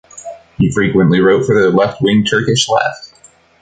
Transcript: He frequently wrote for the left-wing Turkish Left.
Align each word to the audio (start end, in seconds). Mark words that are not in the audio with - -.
He 0.57 0.71
frequently 0.71 1.19
wrote 1.21 1.45
for 1.45 1.53
the 1.53 1.69
left-wing 1.69 2.25
Turkish 2.25 2.67
Left. 2.67 3.13